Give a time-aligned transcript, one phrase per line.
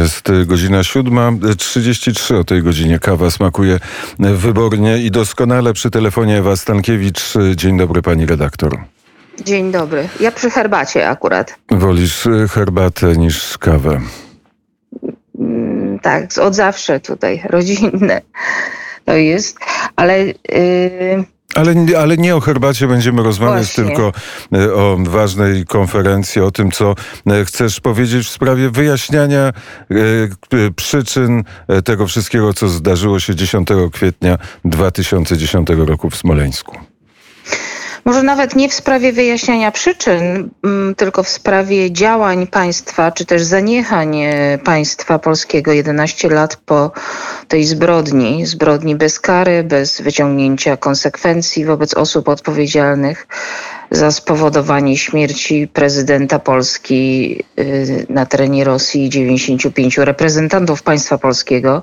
[0.00, 2.98] Jest godzina 7.33 o tej godzinie.
[2.98, 3.78] Kawa smakuje
[4.18, 5.72] wybornie i doskonale.
[5.72, 7.34] Przy telefonie Ewa Stankiewicz.
[7.54, 8.78] Dzień dobry pani redaktor.
[9.44, 10.08] Dzień dobry.
[10.20, 11.58] Ja przy herbacie akurat.
[11.70, 14.00] Wolisz herbatę niż kawę?
[15.38, 18.20] Mm, tak, od zawsze tutaj rodzinne
[19.04, 19.58] to jest,
[19.96, 20.26] ale...
[20.26, 23.84] Yy ale, ale nie o herbacie będziemy rozmawiać, Właśnie.
[23.84, 24.12] tylko
[24.54, 26.94] e, o ważnej konferencji, o tym, co
[27.26, 29.52] e, chcesz powiedzieć w sprawie wyjaśniania e,
[30.76, 31.44] przyczyn
[31.84, 36.95] tego wszystkiego, co zdarzyło się 10 kwietnia 2010 roku w Smoleńsku
[38.06, 43.42] może nawet nie w sprawie wyjaśniania przyczyn, mm, tylko w sprawie działań państwa, czy też
[43.42, 46.90] zaniechań e, państwa polskiego 11 lat po
[47.48, 53.26] tej zbrodni, zbrodni bez kary, bez wyciągnięcia konsekwencji wobec osób odpowiedzialnych
[53.90, 57.64] za spowodowanie śmierci prezydenta Polski e,
[58.08, 61.82] na terenie Rosji i 95 reprezentantów państwa polskiego.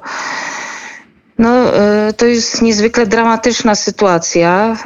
[1.38, 4.78] No, e, to jest niezwykle dramatyczna sytuacja.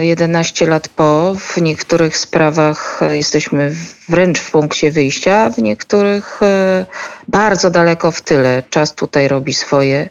[0.00, 1.34] 11 e, lat po.
[1.38, 3.74] W niektórych sprawach jesteśmy
[4.08, 6.86] wręcz w punkcie wyjścia, w niektórych e,
[7.28, 8.62] bardzo daleko w tyle.
[8.70, 10.08] Czas tutaj robi swoje.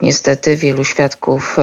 [0.00, 1.56] Niestety wielu świadków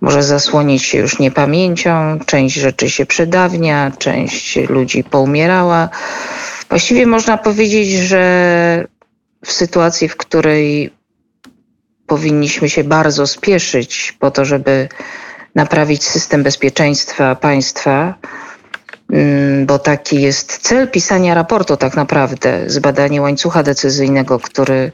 [0.00, 2.18] może zasłonić się już niepamięcią.
[2.26, 5.88] Część rzeczy się przedawnia, część ludzi poumierała.
[6.68, 8.84] Właściwie można powiedzieć, że
[9.44, 10.97] w sytuacji, w której
[12.08, 14.88] powinniśmy się bardzo spieszyć po to, żeby
[15.54, 18.14] naprawić system bezpieczeństwa państwa,
[19.12, 24.92] mm, bo taki jest cel pisania raportu tak naprawdę, zbadanie łańcucha decyzyjnego, który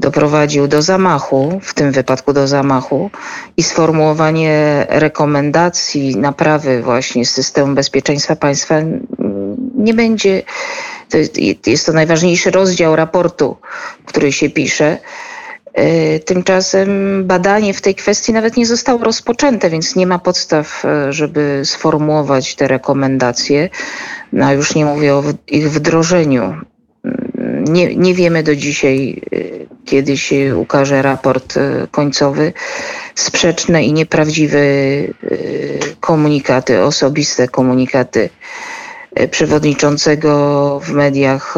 [0.00, 3.10] doprowadził do zamachu, w tym wypadku do zamachu,
[3.56, 8.74] i sformułowanie rekomendacji naprawy właśnie systemu bezpieczeństwa państwa
[9.74, 10.42] nie będzie.
[11.08, 13.56] To jest, jest to najważniejszy rozdział raportu,
[14.06, 14.98] który się pisze.
[15.76, 21.12] E, tymczasem badanie w tej kwestii nawet nie zostało rozpoczęte, więc nie ma podstaw, e,
[21.12, 23.68] żeby sformułować te rekomendacje.
[24.32, 26.42] No, już nie mówię o ich wdrożeniu.
[26.42, 29.38] Mm, nie, nie wiemy do dzisiaj, e,
[29.84, 31.54] kiedy się ukaże raport
[31.90, 32.52] końcowy.
[33.14, 34.58] Sprzeczne i nieprawdziwe
[36.00, 38.28] komunikaty, osobiste komunikaty
[39.30, 41.54] przewodniczącego w mediach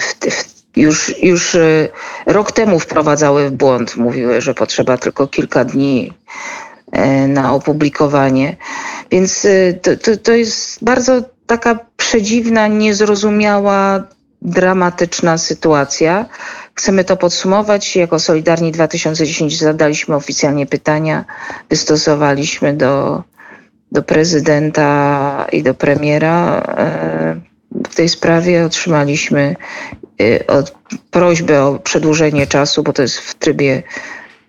[0.00, 1.88] w, w już, już y,
[2.26, 3.96] rok temu wprowadzały w błąd.
[3.96, 6.12] Mówiły, że potrzeba tylko kilka dni
[6.92, 8.56] e, na opublikowanie.
[9.10, 14.02] Więc y, to, to, to jest bardzo taka przedziwna, niezrozumiała,
[14.42, 16.26] dramatyczna sytuacja.
[16.74, 17.96] Chcemy to podsumować.
[17.96, 21.24] Jako Solidarni 2010 zadaliśmy oficjalnie pytania,
[21.70, 23.22] wystosowaliśmy do,
[23.92, 26.62] do prezydenta i do premiera.
[26.78, 27.40] E,
[27.90, 29.56] w tej sprawie otrzymaliśmy
[30.22, 30.74] Y, od
[31.10, 33.82] prośbę o przedłużenie czasu, bo to jest w trybie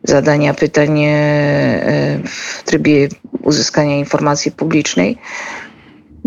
[0.03, 1.09] zadania pytań, y,
[2.25, 3.07] w trybie
[3.41, 5.17] uzyskania informacji publicznej.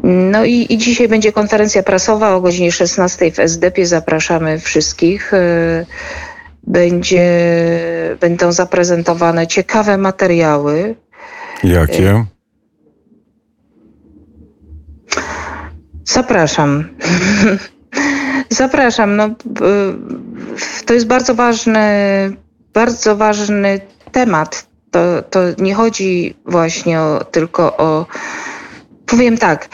[0.02, 3.86] No i, i dzisiaj będzie konferencja prasowa o godzinie 16 w SDP.
[3.86, 5.34] Zapraszamy wszystkich.
[5.34, 5.86] Y,
[6.62, 7.26] będzie,
[8.20, 10.94] będą zaprezentowane ciekawe materiały.
[11.64, 12.24] Jakie?
[16.04, 16.88] Zapraszam.
[18.48, 19.16] Zapraszam.
[19.16, 19.28] No,
[20.86, 21.80] to jest bardzo ważny,
[22.74, 23.80] bardzo ważny
[24.12, 24.66] temat.
[24.90, 28.06] To, to nie chodzi właśnie o, tylko o,
[29.06, 29.68] powiem tak,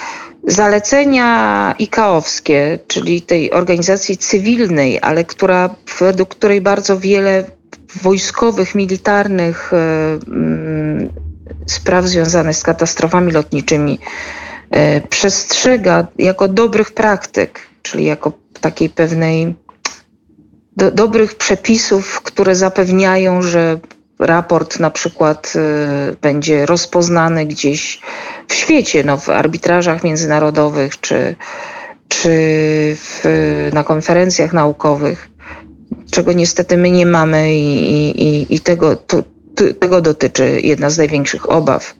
[0.46, 7.44] zalecenia IKO-owskie, czyli tej organizacji cywilnej, ale która, według której bardzo wiele
[8.02, 9.76] wojskowych, militarnych y,
[11.66, 13.98] spraw związanych z katastrofami lotniczymi
[14.76, 18.32] y, przestrzega jako dobrych praktyk, czyli jako
[18.64, 19.54] takiej pewnej
[20.76, 23.78] do, dobrych przepisów, które zapewniają, że
[24.18, 28.00] raport na przykład y, będzie rozpoznany gdzieś
[28.48, 31.36] w świecie, no, w arbitrażach międzynarodowych czy,
[32.08, 32.30] czy
[32.96, 33.22] w,
[33.72, 35.28] na konferencjach naukowych,
[36.10, 38.96] czego niestety my nie mamy i, i, i tego,
[39.80, 41.94] tego dotyczy jedna z największych obaw.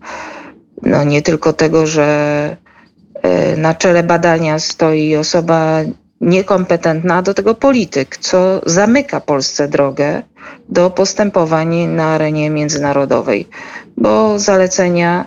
[0.83, 2.57] No, nie tylko tego, że
[3.55, 5.85] y, na czele badania stoi osoba
[6.25, 10.23] niekompetentna, do tego polityk, co zamyka Polsce drogę
[10.69, 13.49] do postępowań na arenie międzynarodowej,
[13.97, 15.27] bo zalecenia,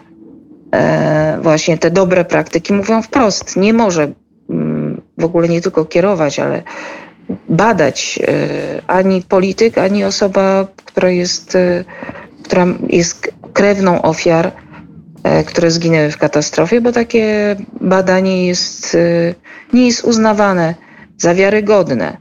[0.72, 4.12] e, właśnie te dobre praktyki mówią wprost, nie może
[4.50, 6.64] mm, w ogóle nie tylko kierować, ale
[7.50, 8.32] badać e,
[8.88, 11.84] ani polityk, ani osoba, która jest, e,
[12.44, 14.52] która jest krewną ofiar,
[15.24, 19.36] e, które zginęły w katastrofie, bo takie badanie jest, e,
[19.74, 20.87] nie jest uznawane
[21.18, 22.18] za wiarygodne.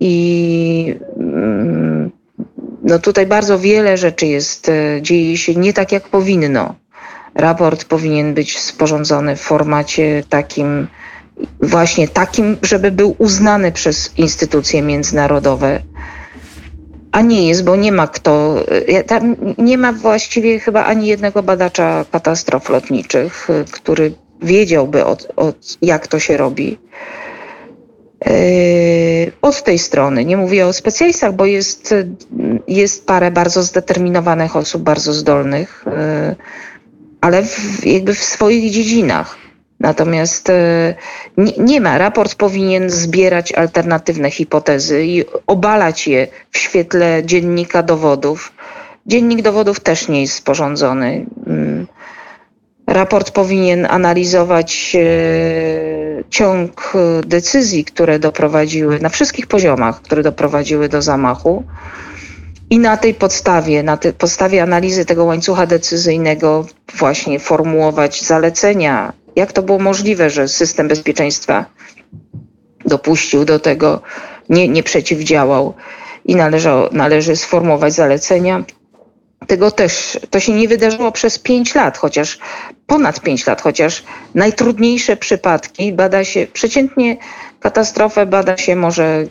[0.00, 2.10] I mm,
[2.82, 6.74] no tutaj bardzo wiele rzeczy jest, e, dzieje się nie tak jak powinno.
[7.34, 10.86] Raport powinien być sporządzony w formacie takim,
[11.60, 15.80] właśnie takim, żeby był uznany przez instytucje międzynarodowe
[17.14, 18.64] a nie jest, bo nie ma kto,
[19.10, 19.20] e,
[19.58, 24.12] nie ma właściwie chyba ani jednego badacza katastrof lotniczych, e, który
[24.42, 26.78] wiedziałby od, od jak to się robi.
[28.26, 28.32] E,
[29.42, 31.94] od tej strony, nie mówię o specjalistach, bo jest,
[32.68, 35.84] jest parę bardzo zdeterminowanych osób, bardzo zdolnych,
[37.20, 39.36] ale w, jakby w swoich dziedzinach.
[39.80, 40.94] Natomiast e,
[41.36, 41.98] nie, nie, ma.
[41.98, 48.52] Raport powinien zbierać alternatywne hipotezy i obalać je w świetle dziennika dowodów.
[49.06, 51.26] Dziennik dowodów też nie jest sporządzony.
[52.86, 54.96] Raport powinien analizować
[56.30, 56.92] ciąg
[57.26, 61.64] decyzji, które doprowadziły na wszystkich poziomach, które doprowadziły do zamachu.
[62.70, 66.66] I na tej podstawie, na tej podstawie analizy tego łańcucha decyzyjnego
[66.98, 71.64] właśnie formułować zalecenia jak to było możliwe, że system bezpieczeństwa
[72.84, 74.02] dopuścił do tego,
[74.48, 75.74] nie, nie przeciwdziałał
[76.24, 78.64] i należało, należy sformułować zalecenia.
[79.46, 82.38] Tego też, to się nie wydarzyło przez pięć lat, chociaż
[82.86, 84.04] ponad pięć lat, chociaż
[84.34, 87.16] najtrudniejsze przypadki bada się, przeciętnie
[87.60, 89.24] katastrofę bada się może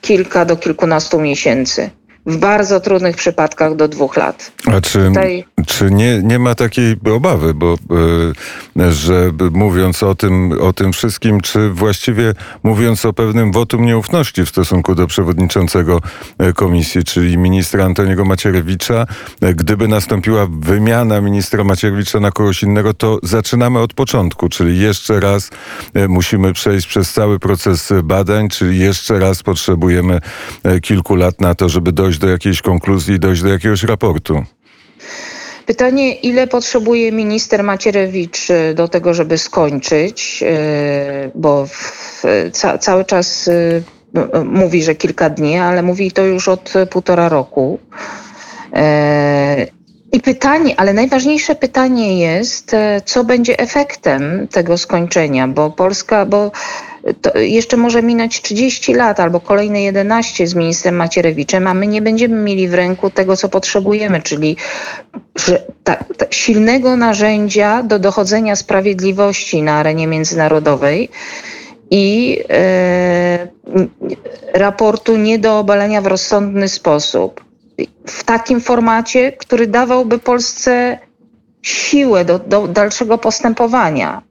[0.00, 1.90] kilka do kilkunastu miesięcy
[2.28, 4.52] w bardzo trudnych przypadkach do dwóch lat.
[4.66, 5.44] A czy, Tutaj...
[5.66, 7.76] czy nie, nie ma takiej obawy, bo
[8.76, 14.44] e, że mówiąc o tym, o tym wszystkim, czy właściwie mówiąc o pewnym wotum nieufności
[14.44, 16.00] w stosunku do przewodniczącego
[16.38, 19.06] e, komisji, czyli ministra Antoniego Macierewicza,
[19.40, 25.20] e, gdyby nastąpiła wymiana ministra Macierewicza na kogoś innego, to zaczynamy od początku, czyli jeszcze
[25.20, 25.50] raz
[26.08, 30.20] musimy przejść przez cały proces badań, czyli jeszcze raz potrzebujemy
[30.82, 34.44] kilku lat na to, żeby dojść dojść do jakiejś konkluzji, dojść do jakiegoś raportu?
[35.66, 41.66] Pytanie, ile potrzebuje minister Macierewicz y, do tego, żeby skończyć, y, bo
[42.52, 43.82] ca cały czas y,
[44.44, 47.78] mówi, że kilka dni, ale mówi to już od półtora roku.
[50.12, 56.50] I pytanie, ale najważniejsze pytanie jest, co będzie efektem tego skończenia, bo Polska, bo
[57.34, 62.36] jeszcze może minąć 30 lat albo kolejne 11 z ministrem Macierewiczem, a my nie będziemy
[62.36, 64.56] mieli w ręku tego, co potrzebujemy, czyli
[65.84, 71.08] ta, ta silnego narzędzia do dochodzenia sprawiedliwości na arenie międzynarodowej
[71.90, 73.48] i e,
[74.54, 77.47] raportu nie do obalenia w rozsądny sposób.
[78.06, 80.98] W takim formacie, który dawałby Polsce
[81.62, 84.22] siłę do, do dalszego postępowania.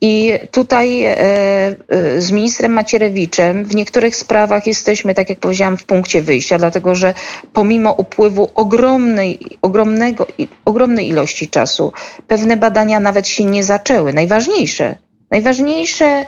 [0.00, 5.84] I tutaj e, e, z ministrem Macierewiczem w niektórych sprawach jesteśmy, tak jak powiedziałam, w
[5.84, 7.14] punkcie wyjścia, dlatego że
[7.52, 10.26] pomimo upływu ogromnej, ogromnego,
[10.64, 11.92] ogromnej ilości czasu,
[12.26, 14.12] pewne badania nawet się nie zaczęły.
[14.12, 14.96] Najważniejsze,
[15.30, 16.26] najważniejsze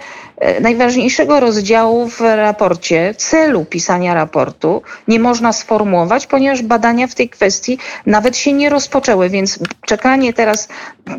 [0.61, 7.79] najważniejszego rozdziału w raporcie, celu pisania raportu nie można sformułować, ponieważ badania w tej kwestii
[8.06, 10.69] nawet się nie rozpoczęły, więc czekanie teraz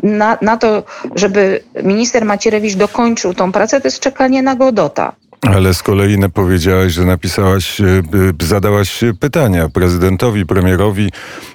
[0.02, 0.82] na, na to,
[1.14, 5.12] żeby minister Macierewicz dokończył tą pracę, to jest czekanie na Godota.
[5.46, 8.02] Ale z kolei powiedziałaś, że napisałaś, e,
[8.42, 11.10] zadałaś pytania prezydentowi, premierowi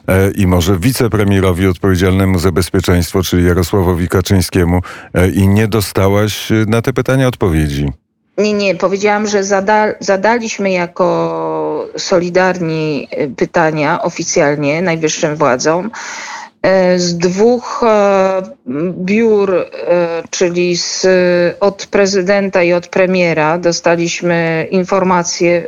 [0.07, 4.81] e, i może wicepremierowi odpowiedzialnemu za bezpieczeństwo, czyli Jarosławowi Kaczyńskiemu
[5.13, 7.91] e, i nie dostałaś na te pytania odpowiedzi.
[8.37, 15.91] Nie, nie, powiedziałam, że zada, zadaliśmy jako Solidarni pytania oficjalnie najwyższym władzom.
[16.65, 18.41] E, z dwóch e,
[18.91, 19.65] biur, e,
[20.29, 21.07] czyli z,
[21.59, 25.67] od prezydenta i od premiera, dostaliśmy informację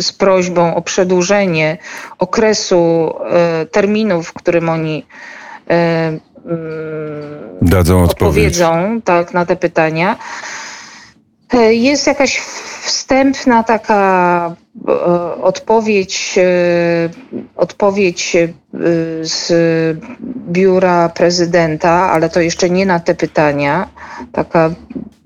[0.00, 1.78] z prośbą o przedłużenie
[2.18, 3.14] okresu
[3.72, 5.06] terminów, w którym oni
[5.66, 6.20] mm,
[7.62, 10.16] dadzą odpowiedzą tak, na te pytania.
[11.70, 12.42] Jest jakaś
[12.86, 14.54] wstępna taka
[15.42, 16.38] odpowiedź,
[17.56, 18.36] odpowiedź
[19.22, 19.52] z
[20.48, 23.88] biura prezydenta, ale to jeszcze nie na te pytania,
[24.32, 24.70] taka,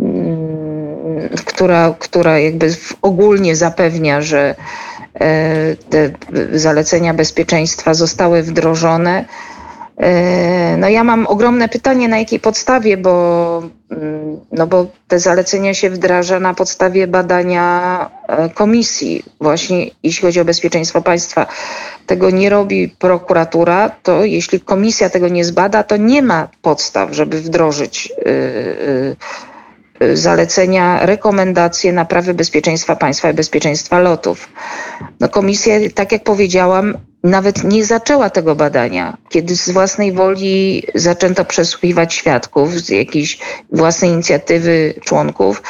[0.01, 4.55] mm, która, która jakby ogólnie zapewnia, że
[5.15, 6.11] e, te
[6.53, 9.25] zalecenia bezpieczeństwa zostały wdrożone.
[10.01, 15.75] E, no ja mam ogromne pytanie, na jakiej podstawie, bo, mm, no bo te zalecenia
[15.75, 21.47] się wdraża na podstawie badania e, komisji, właśnie jeśli chodzi o bezpieczeństwo państwa.
[22.07, 27.41] Tego nie robi prokuratura, to jeśli komisja tego nie zbada, to nie ma podstaw, żeby
[27.41, 29.17] wdrożyć y,
[30.17, 34.49] zalecenia, rekomendacje naprawy bezpieczeństwa państwa i bezpieczeństwa lotów.
[35.21, 39.17] No komisja, tak jak powiedziałam, nawet nie zaczęła tego badania.
[39.29, 43.39] Kiedy z własnej woli zaczęto przesłuchiwać świadków z jakiejś
[43.73, 45.63] własnej inicjatywy członków,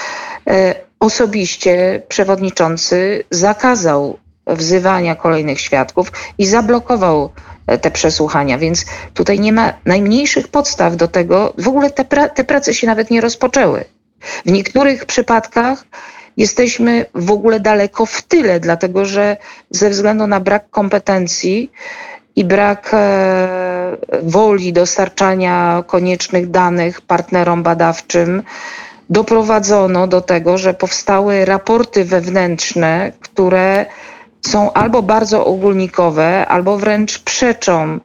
[0.46, 7.32] e, osobiście przewodniczący zakazał wzywania kolejnych świadków i zablokował
[7.66, 11.54] e, te przesłuchania, więc tutaj nie ma najmniejszych podstaw do tego.
[11.58, 13.84] W ogóle te, pra te prace się nawet nie rozpoczęły.
[14.46, 15.84] W niektórych przypadkach
[16.36, 19.36] jesteśmy w ogóle daleko w tyle, dlatego że
[19.70, 21.70] ze względu na brak kompetencji
[22.36, 28.42] i brak e, woli dostarczania koniecznych danych partnerom badawczym,
[29.10, 33.86] doprowadzono do tego, że powstały raporty wewnętrzne, które
[34.46, 37.98] są albo bardzo ogólnikowe, albo wręcz przeczą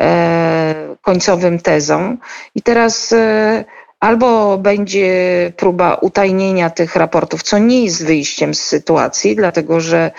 [0.00, 2.18] e, końcowym tezom.
[2.54, 3.64] I teraz e,
[4.00, 10.10] albo będzie próba utajnienia tych raportów, co nie jest wyjściem z sytuacji, dlatego że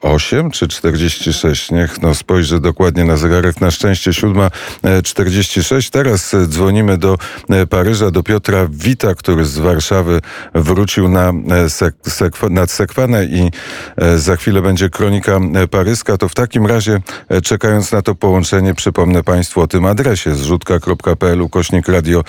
[0.00, 1.70] 8 czy 46?
[1.70, 3.60] Niech no spojrzę dokładnie na zegarek.
[3.60, 5.90] Na szczęście 7.46.
[5.90, 7.18] Teraz dzwonimy do
[7.50, 10.20] e, Paryża, do Piotra Wita, który z Warszawy
[10.54, 13.50] wrócił na e, sek, sekw, nad Sekwanę i
[13.96, 15.40] e, za chwilę będzie kronika
[15.70, 16.16] paryska.
[16.16, 17.00] To w takim razie,
[17.44, 22.24] czekając na to połączenie, przypomnę Państwu o tym adresie zrzutka.pl kośnik radio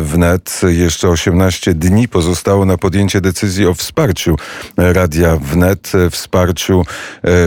[0.00, 0.60] wnet.
[0.68, 4.36] Jeszcze 18 dni pozostało na podjęcie decyzji o wsparciu
[4.76, 6.91] radia wnet, wsparciu E,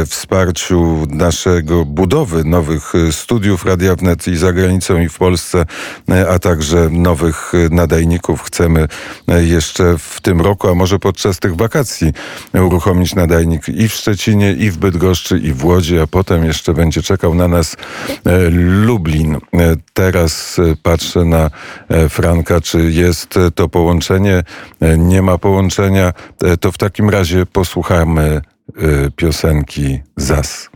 [0.05, 5.65] wsparciu naszego budowy nowych e, studiów Radia Wnet i za granicą i w Polsce,
[6.09, 8.41] e, a także nowych nadajników.
[8.43, 8.87] Chcemy
[9.27, 12.13] jeszcze w tym roku, a może podczas tych wakacji
[12.53, 17.01] uruchomić nadajnik i w Szczecinie, i w Bydgoszczy, i w Łodzi, a potem jeszcze będzie
[17.01, 17.77] czekał na nas
[18.59, 19.37] Lublin.
[19.93, 21.49] Teraz patrzę na
[22.09, 24.43] Franka, czy jest to połączenie,
[24.97, 26.13] nie ma połączenia,
[26.59, 28.41] to w takim razie posłuchamy
[29.15, 30.69] piosenki ZAS.